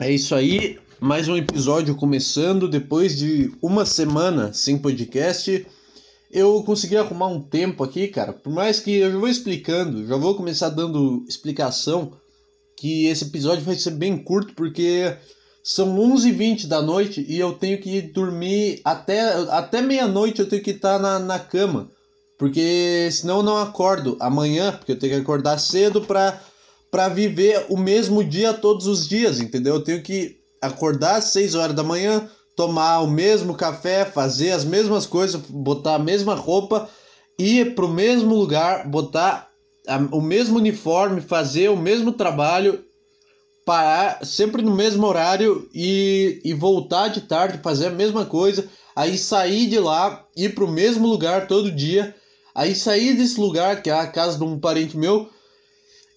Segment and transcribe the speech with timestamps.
[0.00, 2.66] É isso aí, mais um episódio começando.
[2.66, 5.66] Depois de uma semana sem podcast,
[6.32, 8.32] eu consegui arrumar um tempo aqui, cara.
[8.32, 12.12] Por mais que eu já vou explicando, já vou começar dando explicação,
[12.78, 15.14] que esse episódio vai ser bem curto, porque
[15.62, 19.20] são 11h20 da noite e eu tenho que dormir até,
[19.50, 20.40] até meia-noite.
[20.40, 21.90] Eu tenho que estar na, na cama,
[22.38, 26.40] porque senão eu não acordo amanhã, porque eu tenho que acordar cedo pra
[26.90, 29.74] para viver o mesmo dia todos os dias, entendeu?
[29.74, 34.64] Eu tenho que acordar às 6 horas da manhã, tomar o mesmo café, fazer as
[34.64, 36.88] mesmas coisas, botar a mesma roupa,
[37.38, 39.48] ir pro mesmo lugar, botar
[39.86, 42.84] a, o mesmo uniforme, fazer o mesmo trabalho,
[43.64, 49.16] parar sempre no mesmo horário e, e voltar de tarde, fazer a mesma coisa, aí
[49.16, 52.14] sair de lá, ir pro mesmo lugar todo dia,
[52.54, 55.30] aí sair desse lugar, que é a casa de um parente meu,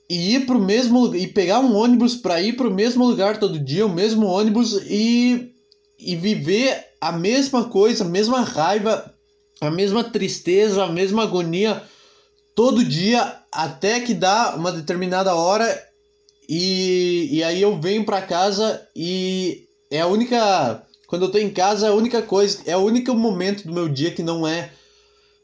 [0.10, 3.86] e ir pro mesmo e pegar um ônibus para ir pro mesmo lugar todo dia,
[3.86, 5.52] o mesmo ônibus e
[6.00, 9.14] e viver a mesma coisa, a mesma raiva,
[9.62, 11.82] a mesma tristeza, a mesma agonia
[12.56, 15.66] todo dia até que dá uma determinada hora
[16.48, 21.50] e, e aí eu venho para casa e é a única quando eu tô em
[21.50, 24.72] casa é a única coisa, é o único momento do meu dia que não é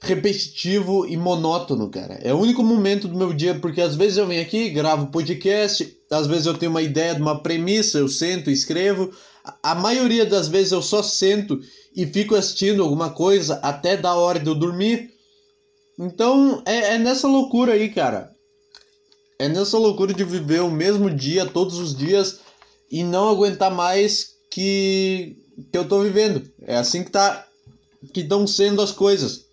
[0.02, 2.16] repetitivo e monótono, cara.
[2.24, 5.98] É o único momento do meu dia, porque às vezes eu venho aqui, gravo podcast,
[6.10, 9.12] às vezes eu tenho uma ideia de uma premissa, eu sento escrevo.
[9.62, 11.60] A maioria das vezes eu só sento
[11.96, 15.12] e fico assistindo alguma coisa até da hora de eu dormir.
[15.98, 18.32] Então é, é nessa loucura aí, cara.
[19.38, 22.40] É nessa loucura de viver o mesmo dia todos os dias
[22.92, 25.38] e não aguentar mais que,
[25.72, 26.50] que eu tô vivendo.
[26.62, 27.46] É assim que tá
[28.14, 29.49] que estão sendo as coisas.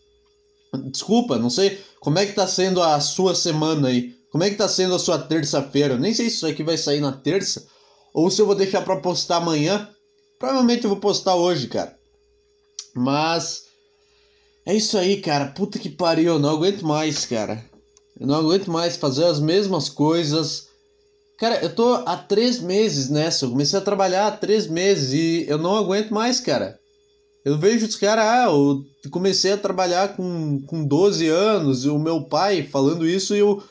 [0.77, 4.15] Desculpa, não sei como é que tá sendo a sua semana aí.
[4.31, 5.97] Como é que tá sendo a sua terça-feira?
[5.97, 7.67] Nem sei se isso aqui vai sair na terça
[8.13, 9.89] ou se eu vou deixar para postar amanhã.
[10.39, 11.97] Provavelmente eu vou postar hoje, cara.
[12.95, 13.65] Mas
[14.65, 15.47] é isso aí, cara.
[15.47, 17.65] Puta que pariu, eu não aguento mais, cara.
[18.19, 20.69] Eu não aguento mais fazer as mesmas coisas.
[21.39, 23.45] Cara, eu tô há três meses nessa.
[23.45, 26.79] Eu comecei a trabalhar há três meses e eu não aguento mais, cara.
[27.47, 31.97] Eu vejo os caras, ah, eu comecei a trabalhar com, com 12 anos, e o
[31.97, 33.63] meu pai falando isso e eu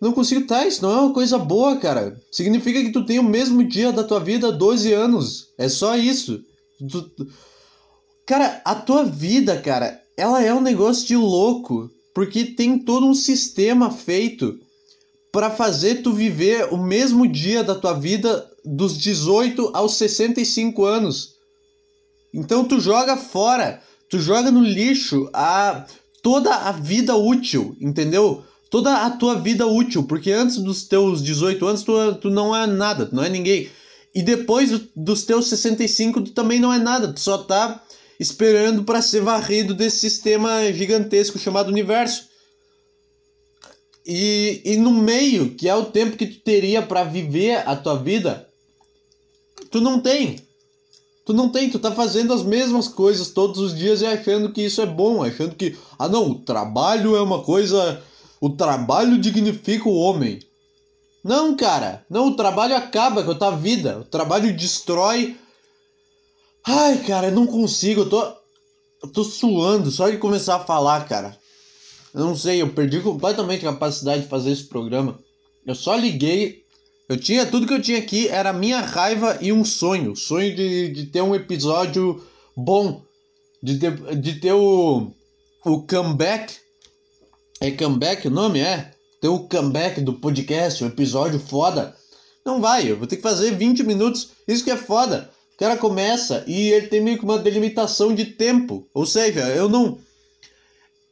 [0.00, 2.20] não consigo tá, isso não é uma coisa boa, cara.
[2.32, 5.46] Significa que tu tem o mesmo dia da tua vida há 12 anos.
[5.56, 6.42] É só isso.
[6.90, 7.28] Tu, tu...
[8.26, 13.14] Cara, a tua vida, cara, ela é um negócio de louco, porque tem todo um
[13.14, 14.58] sistema feito
[15.30, 21.33] para fazer tu viver o mesmo dia da tua vida dos 18 aos 65 anos.
[22.34, 23.80] Então tu joga fora,
[24.10, 25.86] tu joga no lixo a
[26.20, 28.42] toda a vida útil, entendeu?
[28.68, 32.66] Toda a tua vida útil, porque antes dos teus 18 anos tu, tu não é
[32.66, 33.70] nada, tu não é ninguém.
[34.12, 37.80] E depois dos teus 65 tu também não é nada, tu só tá
[38.18, 42.28] esperando para ser varrido desse sistema gigantesco chamado universo.
[44.04, 47.96] E, e no meio, que é o tempo que tu teria para viver a tua
[47.96, 48.48] vida,
[49.70, 50.43] tu não tem.
[51.24, 54.62] Tu não tem, tu tá fazendo as mesmas coisas todos os dias e achando que
[54.62, 58.02] isso é bom, achando que, ah não, o trabalho é uma coisa.
[58.40, 60.38] O trabalho dignifica o homem.
[61.24, 65.34] Não, cara, não, o trabalho acaba com a tua vida, o trabalho destrói.
[66.66, 68.22] Ai, cara, eu não consigo, eu tô.
[69.02, 71.38] Eu tô suando só de começar a falar, cara.
[72.14, 75.18] Eu não sei, eu perdi completamente a capacidade de fazer esse programa.
[75.66, 76.63] Eu só liguei
[77.08, 80.88] eu tinha tudo que eu tinha aqui era minha raiva e um sonho, sonho de,
[80.88, 82.22] de ter um episódio
[82.56, 83.02] bom,
[83.62, 85.12] de ter, de ter o
[85.64, 86.54] o comeback.
[87.60, 88.92] É comeback o nome é?
[89.20, 91.96] Ter o comeback do podcast, um episódio foda.
[92.44, 94.32] Não vai, eu vou ter que fazer 20 minutos.
[94.46, 95.30] Isso que é foda.
[95.54, 98.86] O cara começa e ele tem meio que uma delimitação de tempo.
[98.92, 99.98] Ou seja, eu não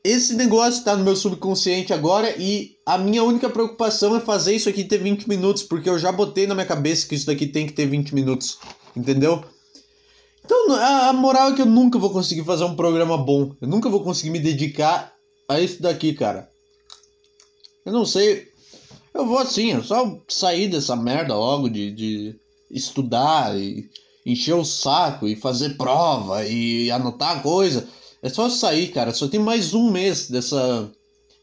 [0.05, 4.69] esse negócio está no meu subconsciente agora e a minha única preocupação é fazer isso
[4.69, 7.67] aqui ter 20 minutos, porque eu já botei na minha cabeça que isso daqui tem
[7.67, 8.59] que ter 20 minutos,
[8.97, 9.45] entendeu?
[10.45, 13.89] Então a, moral é que eu nunca vou conseguir fazer um programa bom, eu nunca
[13.89, 15.13] vou conseguir me dedicar
[15.49, 16.51] a isso daqui, cara.
[17.87, 18.49] Eu não sei,
[19.15, 22.37] eu vou assim, eu só sair dessa merda logo de, de
[22.71, 23.89] estudar e
[24.27, 27.87] encher o saco e fazer prova e anotar coisa.
[28.23, 29.13] É só sair, cara.
[29.13, 30.89] Só tem mais um mês dessa.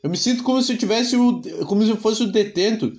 [0.01, 1.41] Eu me sinto como se eu tivesse o.
[1.67, 2.91] como se eu fosse o detento.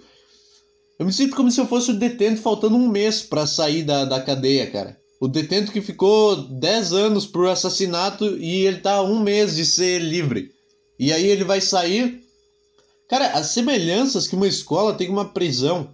[0.98, 4.04] Eu me sinto como se eu fosse o detento faltando um mês para sair da,
[4.04, 5.00] da cadeia, cara.
[5.18, 9.98] O detento que ficou 10 anos por assassinato e ele tá um mês de ser
[9.98, 10.50] livre.
[10.98, 12.22] E aí ele vai sair.
[13.08, 15.88] Cara, as semelhanças que uma escola tem com uma prisão.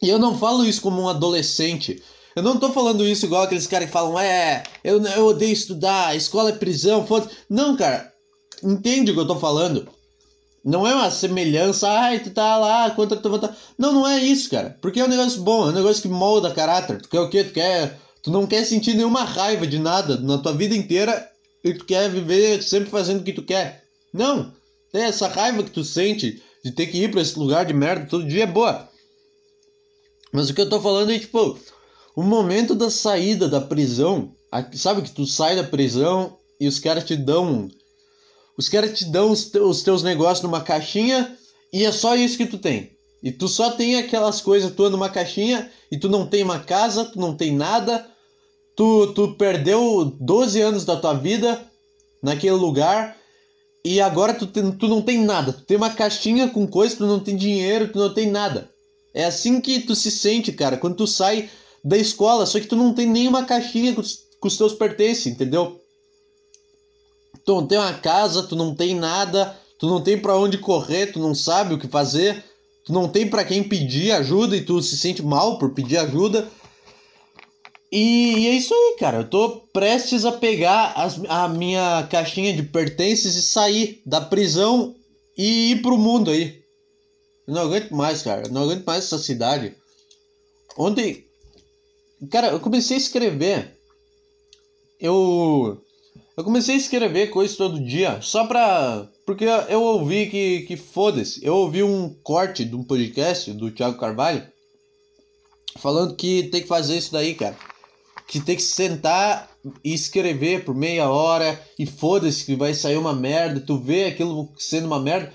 [0.00, 2.00] E eu não falo isso como um adolescente.
[2.36, 6.16] Eu não tô falando isso igual aqueles caras que falam, é, eu, eu odeio estudar,
[6.16, 8.12] escola é prisão, foda Não, cara,
[8.62, 9.88] entende o que eu tô falando.
[10.64, 14.50] Não é uma semelhança, ai, tu tá lá, quanto tu vai Não, não é isso,
[14.50, 14.76] cara.
[14.82, 17.00] Porque é um negócio bom, é um negócio que molda caráter.
[17.00, 17.44] Tu quer o quê?
[17.44, 17.98] Tu quer.
[18.22, 21.26] Tu não quer sentir nenhuma raiva de nada na tua vida inteira
[21.64, 23.84] e tu quer viver sempre fazendo o que tu quer.
[24.12, 24.52] Não.
[24.92, 28.06] É essa raiva que tu sente de ter que ir pra esse lugar de merda
[28.06, 28.88] todo dia é boa.
[30.32, 31.58] Mas o que eu tô falando é, tipo,
[32.18, 34.32] o momento da saída da prisão.
[34.72, 37.70] Sabe que tu sai da prisão e os caras te dão
[38.58, 41.38] os caras te dão os, te os teus negócios numa caixinha
[41.72, 42.90] e é só isso que tu tem.
[43.22, 47.04] E tu só tem aquelas coisas tuas numa caixinha e tu não tem uma casa,
[47.04, 48.04] tu não tem nada.
[48.74, 51.64] Tu, tu perdeu 12 anos da tua vida
[52.20, 53.16] naquele lugar
[53.84, 55.52] e agora tu, tu não tem nada.
[55.52, 58.68] Tu tem uma caixinha com coisas, tu não tem dinheiro, tu não tem nada.
[59.14, 61.48] É assim que tu se sente, cara, quando tu sai
[61.84, 64.02] da escola, só que tu não tem nenhuma caixinha com,
[64.40, 65.80] com os teus pertences, entendeu?
[67.44, 71.12] Tu não tem uma casa, tu não tem nada, tu não tem para onde correr,
[71.12, 72.44] tu não sabe o que fazer,
[72.84, 76.48] tu não tem para quem pedir ajuda e tu se sente mal por pedir ajuda.
[77.90, 79.18] E, e é isso aí, cara.
[79.18, 84.94] Eu tô prestes a pegar as, a minha caixinha de pertences e sair da prisão
[85.36, 86.62] e ir pro mundo aí.
[87.46, 88.46] Eu não aguento mais, cara.
[88.46, 89.74] Eu não aguento mais essa cidade.
[90.76, 91.24] Ontem,
[92.30, 93.78] cara, eu comecei a escrever.
[95.00, 95.80] Eu
[96.38, 99.08] eu comecei a escrever coisas todo dia, só pra.
[99.26, 101.44] Porque eu ouvi que, que foda-se.
[101.44, 104.46] Eu ouvi um corte de um podcast do Thiago Carvalho
[105.78, 107.56] falando que tem que fazer isso daí, cara.
[108.28, 109.50] Que tem que sentar
[109.82, 114.48] e escrever por meia hora e foda-se que vai sair uma merda, tu vê aquilo
[114.56, 115.34] sendo uma merda.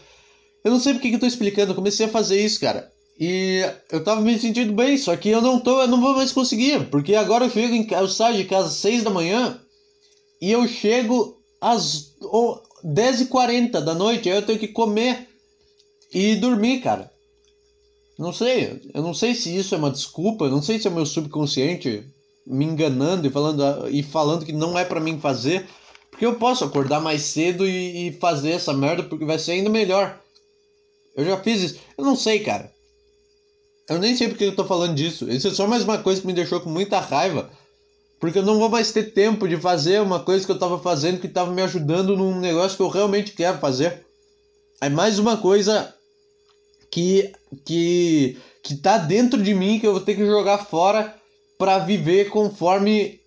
[0.64, 2.93] Eu não sei porque que eu tô explicando, eu comecei a fazer isso, cara.
[3.20, 3.62] E
[3.92, 6.90] eu tava me sentindo bem, só que eu não tô, eu não vou mais conseguir,
[6.90, 9.60] porque agora eu chego em eu saio de casa às 6 da manhã
[10.42, 12.12] e eu chego às
[12.84, 15.30] 10h40 da noite, aí eu tenho que comer
[16.12, 17.12] e dormir, cara.
[18.18, 21.06] Não sei, eu não sei se isso é uma desculpa, não sei se é meu
[21.06, 22.04] subconsciente
[22.46, 25.68] me enganando e falando, e falando que não é para mim fazer,
[26.10, 29.70] porque eu posso acordar mais cedo e, e fazer essa merda porque vai ser ainda
[29.70, 30.20] melhor.
[31.16, 32.73] Eu já fiz isso, eu não sei, cara.
[33.90, 35.30] Eu nem sei porque eu tô falando disso.
[35.30, 37.50] Isso é só mais uma coisa que me deixou com muita raiva.
[38.20, 41.20] Porque eu não vou mais ter tempo de fazer uma coisa que eu estava fazendo
[41.20, 44.06] que estava me ajudando num negócio que eu realmente quero fazer.
[44.80, 45.94] É mais uma coisa
[46.90, 47.32] que
[47.66, 51.14] que que tá dentro de mim que eu vou ter que jogar fora
[51.58, 53.20] para viver conforme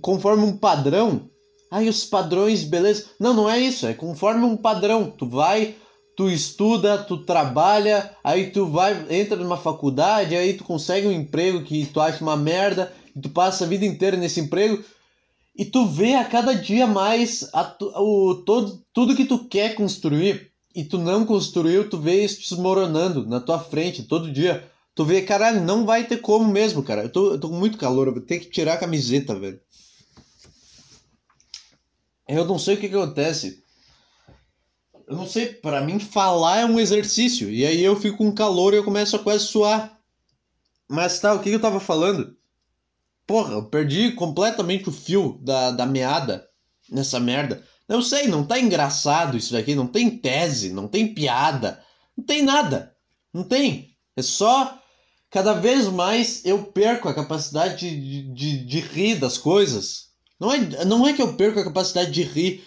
[0.00, 1.28] conforme um padrão.
[1.70, 3.06] Ai, os padrões, beleza?
[3.18, 5.10] Não, não é isso, é conforme um padrão.
[5.10, 5.74] Tu vai,
[6.16, 11.62] tu estuda, tu trabalha, aí tu vai, entra numa faculdade, aí tu consegue um emprego
[11.62, 14.82] que tu acha uma merda, e tu passa a vida inteira nesse emprego
[15.58, 20.52] e tu vê a cada dia mais a, o, todo, tudo que tu quer construir
[20.74, 24.70] e tu não construiu, tu vê isso desmoronando na tua frente todo dia.
[24.94, 27.04] Tu vê, caralho, não vai ter como mesmo, cara.
[27.04, 29.58] Eu tô, eu tô com muito calor, eu vou ter que tirar a camiseta, velho.
[32.28, 33.62] Eu não sei o que, que acontece.
[35.06, 37.48] Eu não sei, para mim falar é um exercício.
[37.48, 39.98] E aí eu fico com calor e eu começo a quase suar.
[40.88, 42.36] Mas tá, o que, eu tava falando?
[43.26, 46.48] Porra, eu perdi completamente o fio da, da meada
[46.90, 47.62] nessa merda.
[47.88, 51.82] Eu sei, não tá engraçado isso daqui, não tem tese, não tem piada,
[52.16, 52.94] não tem nada.
[53.32, 53.96] Não tem.
[54.16, 54.80] É só.
[55.30, 60.06] Cada vez mais eu perco a capacidade de, de, de rir das coisas.
[60.38, 62.64] Não é, não é que eu perco a capacidade de rir,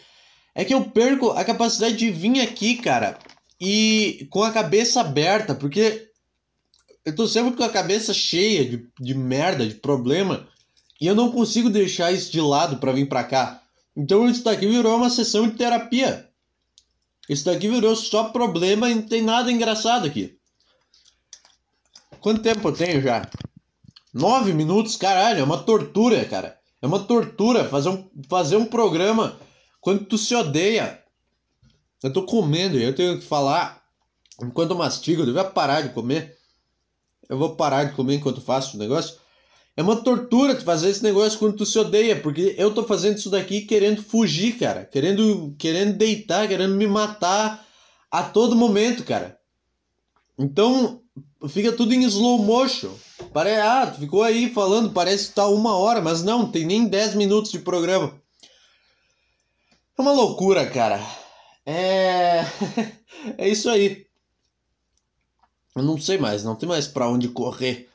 [0.59, 3.17] é que eu perco a capacidade de vir aqui, cara,
[3.61, 6.09] e com a cabeça aberta, porque
[7.05, 10.45] eu tô sempre com a cabeça cheia de, de merda, de problema,
[10.99, 13.63] e eu não consigo deixar isso de lado para vir para cá.
[13.95, 16.27] Então isso daqui virou uma sessão de terapia.
[17.29, 20.37] Isso daqui virou só problema e não tem nada engraçado aqui.
[22.19, 23.25] Quanto tempo eu tenho já?
[24.13, 24.97] Nove minutos?
[24.97, 26.59] Caralho, é uma tortura, cara.
[26.81, 29.39] É uma tortura fazer um, fazer um programa
[29.81, 31.03] quando tu se odeia.
[32.01, 33.83] Eu tô comendo e eu tenho que falar
[34.41, 35.21] enquanto eu mastigo.
[35.21, 36.37] Eu devia parar de comer.
[37.27, 39.17] Eu vou parar de comer enquanto faço o negócio.
[39.75, 43.17] É uma tortura tu fazer esse negócio quando tu se odeia, porque eu tô fazendo
[43.17, 44.83] isso daqui querendo fugir, cara.
[44.83, 47.65] Querendo, querendo deitar, querendo me matar
[48.11, 49.39] a todo momento, cara.
[50.37, 51.01] Então,
[51.47, 52.91] fica tudo em slow motion.
[53.31, 53.55] Pare...
[53.55, 57.15] Ah, tu ficou aí falando, parece que tá uma hora, mas não, tem nem 10
[57.15, 58.19] minutos de programa.
[59.99, 60.97] É uma loucura, cara.
[61.65, 62.45] É.
[63.37, 64.07] é isso aí.
[65.75, 67.89] Eu não sei mais, não tem mais para onde correr.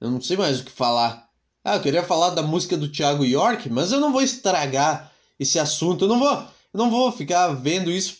[0.00, 1.28] Eu não sei mais o que falar.
[1.64, 5.60] Ah, eu queria falar da música do Thiago York, mas eu não vou estragar esse
[5.60, 6.06] assunto.
[6.06, 8.18] Eu não vou, eu não vou ficar vendo isso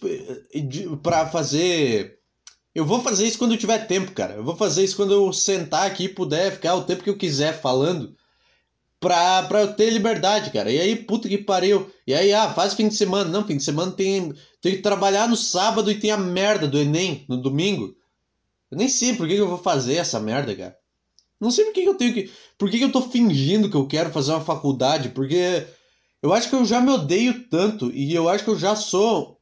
[1.02, 2.20] para fazer.
[2.72, 4.34] Eu vou fazer isso quando eu tiver tempo, cara.
[4.34, 7.18] Eu vou fazer isso quando eu sentar aqui e puder ficar o tempo que eu
[7.18, 8.16] quiser falando.
[9.04, 10.70] Pra, pra eu ter liberdade, cara.
[10.70, 11.90] E aí, puta que pariu.
[12.06, 13.28] E aí, ah, faz fim de semana.
[13.28, 14.32] Não, fim de semana tem,
[14.62, 17.94] tem que trabalhar no sábado e tem a merda do Enem no domingo.
[18.70, 20.74] Eu nem sei por que, que eu vou fazer essa merda, cara.
[21.38, 22.30] Não sei por que, que eu tenho que.
[22.56, 25.10] Por que, que eu tô fingindo que eu quero fazer uma faculdade?
[25.10, 25.66] Porque
[26.22, 29.38] eu acho que eu já me odeio tanto e eu acho que eu já sou.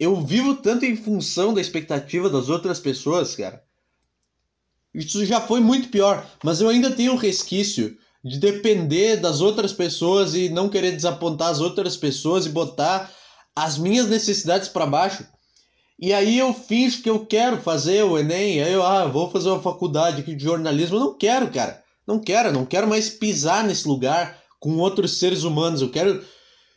[0.00, 3.62] Eu vivo tanto em função da expectativa das outras pessoas, cara.
[4.94, 9.72] Isso já foi muito pior, mas eu ainda tenho um resquício de depender das outras
[9.72, 13.12] pessoas e não querer desapontar as outras pessoas e botar
[13.54, 15.26] as minhas necessidades para baixo.
[16.00, 19.50] E aí eu finjo que eu quero fazer o Enem, aí eu ah, vou fazer
[19.50, 20.96] uma faculdade de jornalismo.
[20.96, 21.82] Eu não quero, cara.
[22.06, 25.82] Não quero, não quero mais pisar nesse lugar com outros seres humanos.
[25.82, 26.24] Eu quero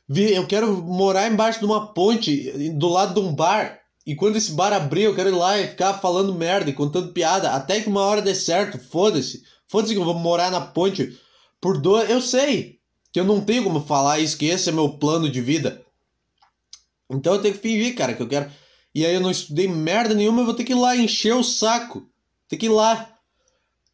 [0.10, 3.80] eu quero morar embaixo de uma ponte, do lado de um bar.
[4.06, 7.12] E quando esse bar abrir, eu quero ir lá e ficar falando merda e contando
[7.12, 8.78] piada, até que uma hora dê certo.
[8.78, 9.44] Foda-se.
[9.68, 11.18] Foda-se que eu vou morar na ponte
[11.62, 12.10] por dois.
[12.10, 12.80] Eu sei
[13.12, 15.82] que eu não tenho como falar isso, que esse é meu plano de vida.
[17.10, 18.52] Então eu tenho que fingir, cara, que eu quero
[18.98, 21.44] e aí eu não estudei merda nenhuma, eu vou ter que ir lá encher o
[21.44, 22.10] saco.
[22.50, 23.16] Tem que ir lá.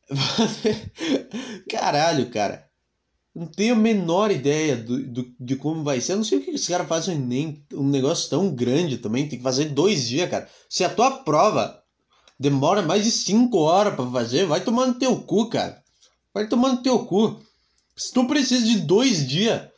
[1.70, 2.66] Caralho, cara.
[3.36, 6.14] Não tenho a menor ideia do, do, de como vai ser.
[6.14, 9.28] Eu não sei o que esse cara faz nem um negócio tão grande também.
[9.28, 10.48] Tem que fazer dois dias, cara.
[10.70, 11.84] Se a tua prova
[12.40, 15.84] demora mais de cinco horas para fazer, vai tomar no teu cu, cara.
[16.34, 17.42] Vai tomar no teu cu.
[17.96, 19.74] Se tu precisa de dois dias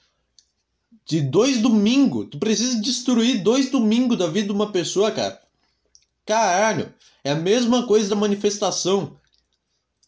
[1.05, 2.27] de dois domingos.
[2.31, 5.39] Tu precisa destruir dois domingos da vida de uma pessoa, cara.
[6.25, 6.91] Caralho,
[7.23, 9.15] é a mesma coisa da manifestação.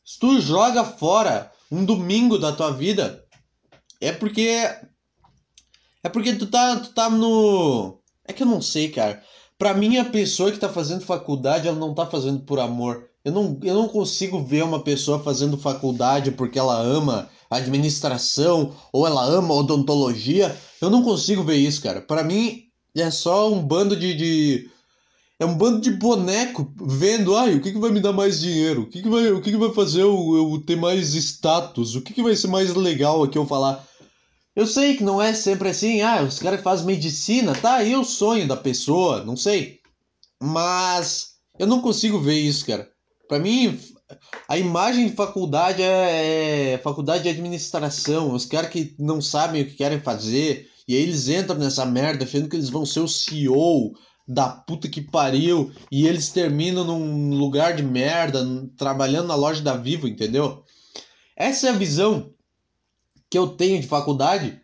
[0.04, 3.24] Se tu joga fora um domingo da tua vida,
[4.02, 4.50] é porque.
[6.04, 8.00] É porque tu tá, tu tá no.
[8.26, 9.24] É que eu não sei, cara.
[9.58, 13.10] Pra mim, a pessoa que tá fazendo faculdade, ela não tá fazendo por amor.
[13.24, 19.06] Eu não, eu não consigo ver uma pessoa fazendo faculdade porque ela ama administração ou
[19.06, 20.56] ela ama odontologia.
[20.82, 22.01] Eu não consigo ver isso, cara.
[22.01, 22.63] Para mim
[22.96, 24.70] é só um bando de, de,
[25.39, 28.82] é um bando de boneco vendo, ai, o que, que vai me dar mais dinheiro?
[28.82, 31.96] O que, que, vai, o que, que vai fazer eu, eu ter mais status?
[31.96, 33.86] O que, que vai ser mais legal aqui eu falar?
[34.56, 38.04] Eu sei que não é sempre assim, ah, os caras fazem medicina, tá aí o
[38.04, 39.80] sonho da pessoa, não sei.
[40.42, 42.89] Mas eu não consigo ver isso, cara.
[43.27, 43.80] Para mim,
[44.48, 49.66] a imagem de faculdade é, é, faculdade de administração, os caras que não sabem o
[49.66, 53.08] que querem fazer, e aí eles entram nessa merda achando que eles vão ser o
[53.08, 53.94] CEO
[54.25, 58.46] da puta que pariu, e eles terminam num lugar de merda,
[58.77, 60.63] trabalhando na loja da Vivo, entendeu?
[61.36, 62.34] Essa é a visão
[63.30, 64.62] que eu tenho de faculdade.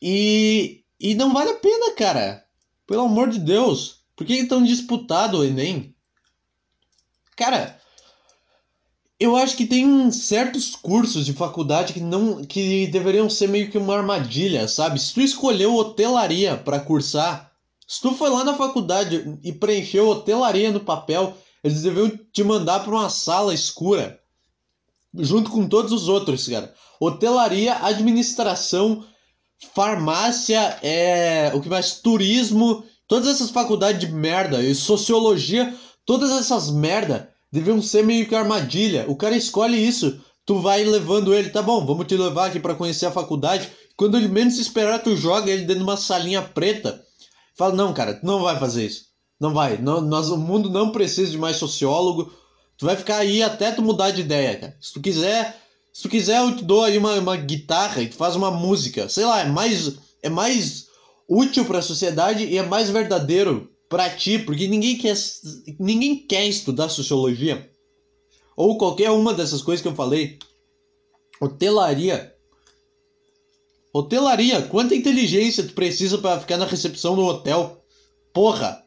[0.00, 2.44] E, e não vale a pena, cara.
[2.86, 4.02] Pelo amor de Deus.
[4.16, 5.94] Por que é tão disputado o Enem?
[7.36, 7.80] Cara,
[9.22, 13.78] eu acho que tem certos cursos de faculdade que não que deveriam ser meio que
[13.78, 14.98] uma armadilha, sabe?
[14.98, 17.52] Se tu escolheu hotelaria para cursar,
[17.86, 22.80] se tu foi lá na faculdade e preencheu hotelaria no papel, eles deveriam te mandar
[22.80, 24.18] para uma sala escura
[25.14, 26.74] junto com todos os outros, cara.
[26.98, 29.04] Hotelaria, administração,
[29.74, 35.74] farmácia, é, o que mais turismo, todas essas faculdades de merda e sociologia,
[36.04, 39.04] todas essas merda deviam ser meio que armadilha.
[39.08, 42.74] O cara escolhe isso, tu vai levando ele, tá bom, vamos te levar aqui para
[42.74, 43.70] conhecer a faculdade.
[43.96, 47.04] Quando ele menos esperar, tu joga ele dentro de uma salinha preta.
[47.56, 49.04] Fala, não, cara, tu não vai fazer isso.
[49.38, 49.76] Não vai.
[49.76, 52.32] Não, nós, o mundo não precisa de mais sociólogo.
[52.78, 54.76] Tu vai ficar aí até tu mudar de ideia, cara.
[54.80, 55.60] Se tu quiser,
[55.92, 59.08] se tu quiser, eu te dou aí uma, uma guitarra e tu faz uma música.
[59.08, 60.86] Sei lá, é mais, é mais
[61.28, 65.14] útil para a sociedade e é mais verdadeiro para ti, porque ninguém quer,
[65.78, 67.70] ninguém quer estudar sociologia
[68.56, 70.38] ou qualquer uma dessas coisas que eu falei.
[71.38, 72.34] Hotelaria.
[73.92, 77.84] Hotelaria, quanta inteligência tu precisa para ficar na recepção do hotel?
[78.32, 78.82] Porra!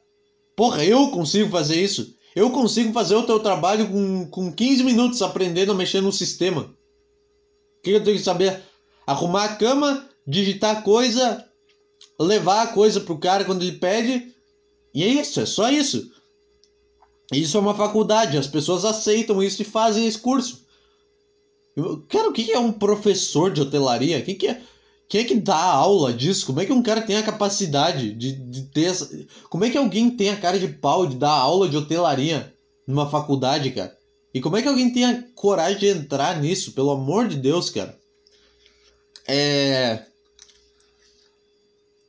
[0.55, 2.15] Porra, eu consigo fazer isso.
[2.35, 6.61] Eu consigo fazer o teu trabalho com, com 15 minutos aprendendo a mexer no sistema.
[7.77, 8.59] O que eu tenho que saber?
[9.05, 11.47] Arrumar a cama, digitar coisa,
[12.19, 14.33] levar a coisa pro cara quando ele pede
[14.95, 16.09] e é isso, é só isso.
[17.33, 20.65] Isso é uma faculdade, as pessoas aceitam isso e fazem esse curso.
[22.07, 24.21] Cara, o que é um professor de hotelaria?
[24.21, 24.61] Quem que é,
[25.09, 26.45] quem é que dá aula disso?
[26.45, 29.09] Como é que um cara tem a capacidade de, de ter essa.
[29.49, 32.53] Como é que alguém tem a cara de pau de dar aula de hotelaria
[32.87, 33.97] numa faculdade, cara?
[34.33, 36.71] E como é que alguém tem a coragem de entrar nisso?
[36.71, 37.97] Pelo amor de Deus, cara.
[39.27, 40.05] É.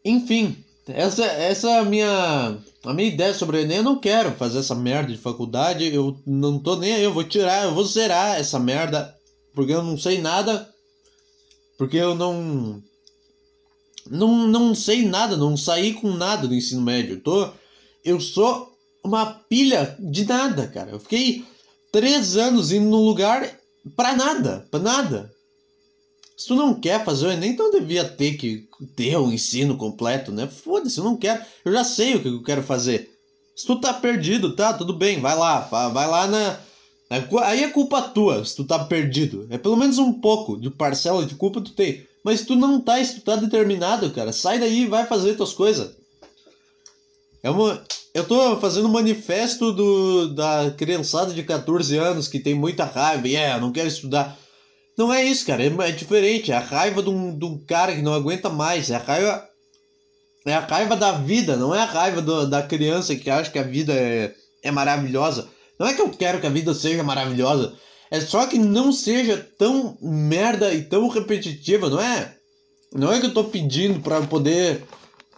[0.05, 3.79] Enfim, essa, essa é a minha, a minha ideia sobre o Enem.
[3.79, 5.93] Eu não quero fazer essa merda de faculdade.
[5.93, 7.03] Eu não tô nem aí.
[7.03, 9.15] Eu vou tirar, eu vou zerar essa merda.
[9.55, 10.69] Porque eu não sei nada.
[11.77, 12.83] Porque eu não.
[14.09, 17.15] Não, não sei nada, não saí com nada do ensino médio.
[17.15, 17.49] Eu, tô,
[18.05, 20.93] eu sou uma pilha de nada, cara.
[20.93, 21.45] Eu fiquei
[21.91, 23.51] três anos indo num lugar
[23.97, 25.33] pra nada, pra nada.
[26.37, 30.31] Se tu não quer fazer o Enem, então devia ter que ter o ensino completo,
[30.31, 30.47] né?
[30.47, 31.43] Foda-se, eu não quero.
[31.65, 33.11] Eu já sei o que eu quero fazer.
[33.57, 36.61] Se tu tá perdido, tá, tudo bem, vai lá, vai lá na.
[37.45, 39.47] Aí é culpa tua se tu tá perdido.
[39.49, 42.07] É pelo menos um pouco de parcela de culpa tu tem.
[42.23, 45.55] Mas tu não tá, se tu tá determinado, cara, sai daí e vai fazer tuas
[45.55, 45.97] coisas.
[47.43, 47.83] É uma.
[48.13, 53.27] Eu tô fazendo um manifesto do, da criançada de 14 anos que tem muita raiva
[53.29, 54.37] e é, não quero estudar.
[54.97, 55.63] Não é isso, cara.
[55.63, 56.53] É, é diferente.
[56.53, 58.91] É a raiva de um, de um cara que não aguenta mais.
[58.91, 59.49] É a raiva.
[60.47, 63.59] É a raiva da vida, não é a raiva do, da criança que acha que
[63.59, 65.49] a vida é, é maravilhosa.
[65.79, 67.75] Não é que eu quero que a vida seja maravilhosa.
[68.13, 72.37] É só que não seja tão merda e tão repetitiva, não é?
[72.93, 74.85] Não é que eu tô pedindo para poder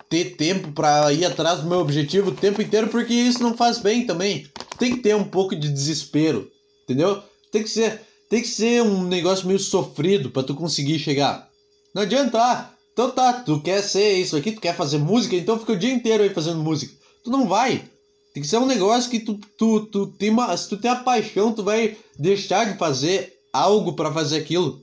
[0.08, 3.78] ter tempo para ir atrás do meu objetivo o tempo inteiro, porque isso não faz
[3.78, 4.46] bem também.
[4.78, 6.50] Tem que ter um pouco de desespero,
[6.84, 7.22] entendeu?
[7.50, 11.48] Tem que ser tem que ser um negócio meio sofrido para tu conseguir chegar.
[11.94, 15.58] Não adianta, ah, então tá, tu quer ser isso aqui, tu quer fazer música, então
[15.58, 16.94] fica o dia inteiro aí fazendo música.
[17.24, 17.88] Tu não vai.
[18.34, 20.96] Tem que ser um negócio que tu, tu, tu tem uma, se tu tem a
[20.96, 24.82] paixão, tu vai deixar de fazer algo para fazer aquilo.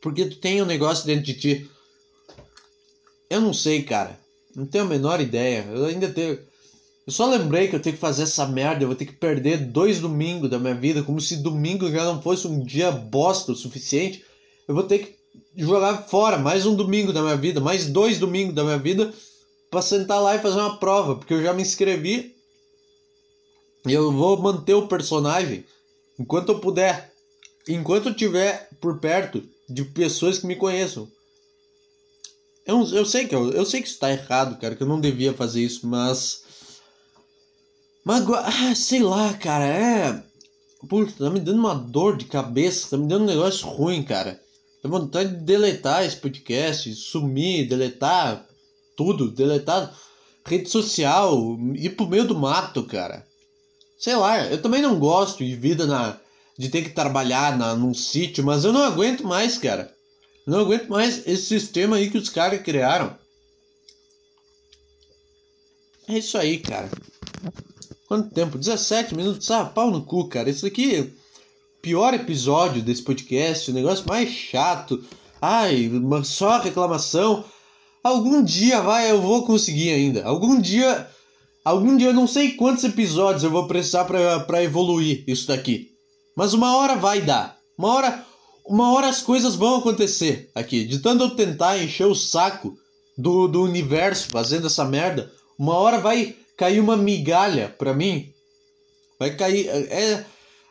[0.00, 1.70] Porque tu tem um negócio dentro de ti.
[3.30, 4.18] Eu não sei, cara.
[4.54, 5.66] Não tenho a menor ideia.
[5.72, 6.38] Eu ainda tenho.
[7.06, 9.58] Eu só lembrei que eu tenho que fazer essa merda, eu vou ter que perder
[9.58, 13.56] dois domingos da minha vida, como se domingo já não fosse um dia bosta o
[13.56, 14.24] suficiente.
[14.66, 15.16] Eu vou ter que
[15.56, 19.12] jogar fora mais um domingo da minha vida, mais dois domingos da minha vida,
[19.70, 22.34] para sentar lá e fazer uma prova, porque eu já me inscrevi
[23.86, 25.64] e eu vou manter o personagem
[26.18, 27.12] enquanto eu puder,
[27.68, 31.06] enquanto eu tiver por perto de pessoas que me conheçam.
[32.66, 35.00] Eu, eu sei que eu, eu sei que isso tá errado, cara, que eu não
[35.00, 36.43] devia fazer isso, mas
[38.04, 40.22] mas agora, ah, sei lá, cara, é.
[40.86, 44.38] Puta, tá me dando uma dor de cabeça, tá me dando um negócio ruim, cara.
[44.82, 48.46] Dá vontade de deletar esse podcast, sumir, deletar
[48.94, 49.98] tudo, deletar
[50.44, 53.26] rede social, ir pro meio do mato, cara.
[53.98, 56.20] Sei lá, eu também não gosto de vida na.
[56.58, 59.90] de ter que trabalhar na, num sítio, mas eu não aguento mais, cara.
[60.46, 63.16] Não aguento mais esse sistema aí que os caras criaram.
[66.06, 66.90] É isso aí, cara.
[68.06, 68.58] Quanto tempo?
[68.58, 69.50] 17 minutos.
[69.50, 70.50] Ah, pau no cu, cara.
[70.50, 71.08] Isso aqui é
[71.80, 73.70] pior episódio desse podcast.
[73.70, 75.02] O negócio mais chato.
[75.40, 75.90] Ai,
[76.24, 77.44] só reclamação.
[78.02, 80.24] Algum dia vai, eu vou conseguir ainda.
[80.24, 81.08] Algum dia.
[81.64, 85.88] Algum dia eu não sei quantos episódios eu vou precisar para evoluir isso daqui.
[86.36, 87.56] Mas uma hora vai dar.
[87.78, 88.26] Uma hora.
[88.66, 90.84] Uma hora as coisas vão acontecer aqui.
[90.84, 92.76] De tanto eu tentar encher o saco
[93.16, 98.32] do, do universo fazendo essa merda, uma hora vai cair uma migalha para mim.
[99.18, 99.68] Vai cair.
[99.68, 100.24] É,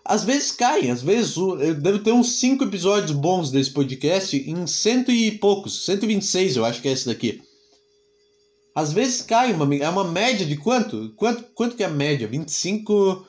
[0.05, 1.35] às vezes cai, às vezes.
[1.37, 5.85] Eu devo ter uns 5 episódios bons desse podcast em cento e poucos.
[5.85, 7.41] 126 eu acho que é esse daqui.
[8.75, 11.13] Às vezes cai uma É uma média de quanto?
[11.15, 12.27] Quanto, quanto que é a média?
[12.27, 13.25] 25.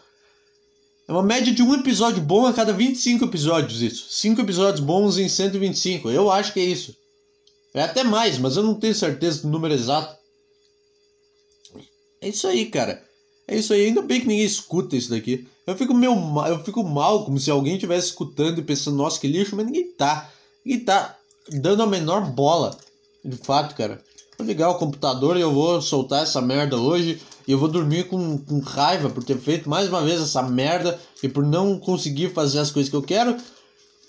[1.07, 4.07] É uma média de um episódio bom a cada 25 episódios, isso.
[4.11, 6.11] 5 episódios bons em 125.
[6.11, 6.97] Eu acho que é isso.
[7.75, 10.17] É até mais, mas eu não tenho certeza do número exato.
[12.25, 13.03] É isso aí, cara.
[13.47, 13.85] É isso aí.
[13.85, 15.47] Ainda bem que ninguém escuta isso daqui.
[15.67, 19.21] Eu fico meio mal, eu fico mal, como se alguém estivesse escutando e pensando, nossa,
[19.21, 20.31] que lixo, mas ninguém tá.
[20.65, 21.19] Ninguém tá
[21.51, 22.79] dando a menor bola.
[23.23, 24.03] De fato, cara.
[24.39, 27.21] Vou ligar o computador e eu vou soltar essa merda hoje.
[27.47, 30.99] E eu vou dormir com, com raiva por ter feito mais uma vez essa merda
[31.23, 33.37] e por não conseguir fazer as coisas que eu quero.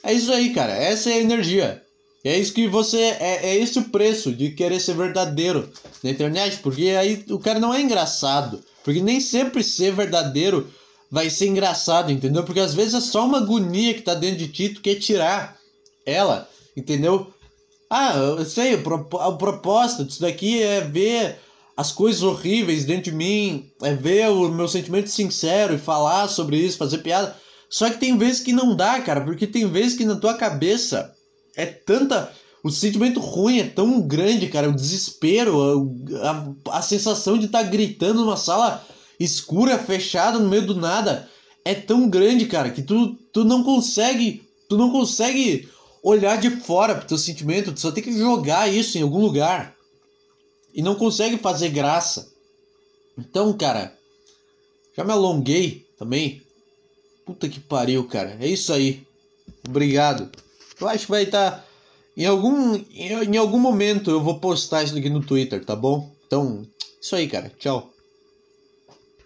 [0.02, 0.72] É isso aí, cara.
[0.72, 1.84] Essa é a energia.
[2.26, 2.98] É isso que você.
[2.98, 5.70] É, é esse o preço de querer ser verdadeiro
[6.04, 8.64] na internet, porque aí o cara não é engraçado.
[8.84, 10.68] Porque nem sempre ser verdadeiro
[11.12, 12.44] vai ser engraçado, entendeu?
[12.44, 15.56] Porque às vezes é só uma agonia que tá dentro de ti, tu quer tirar
[16.04, 17.32] ela, entendeu?
[17.90, 21.40] Ah, eu sei, o, pro, o propósito disso daqui é ver
[21.78, 26.58] as coisas horríveis dentro de mim, é ver o meu sentimento sincero e falar sobre
[26.58, 27.36] isso, fazer piada.
[27.70, 31.15] Só que tem vezes que não dá, cara, porque tem vezes que na tua cabeça
[31.56, 32.32] é tanta.
[32.64, 34.70] O sentimento ruim é tão grande, cara.
[34.70, 35.62] O desespero,
[36.22, 36.32] a,
[36.72, 38.86] a, a sensação de estar tá gritando numa sala
[39.20, 41.30] escura, fechada, no meio do nada,
[41.64, 44.44] é tão grande, cara, que tu, tu não consegue.
[44.68, 45.70] Tu não consegue
[46.02, 49.76] olhar de fora pro teu sentimento, tu só tem que jogar isso em algum lugar.
[50.74, 52.32] E não consegue fazer graça.
[53.18, 53.96] Então, cara,
[54.96, 56.42] já me alonguei também.
[57.26, 58.38] Puta que pariu, cara.
[58.40, 59.06] É isso aí.
[59.68, 60.30] Obrigado.
[60.80, 61.52] Eu acho que vai estar.
[61.52, 61.66] Tá...
[62.18, 66.10] Em algum, em algum momento eu vou postar isso aqui no Twitter, tá bom?
[66.26, 66.66] Então,
[67.02, 67.52] isso aí, cara.
[67.60, 67.95] Tchau.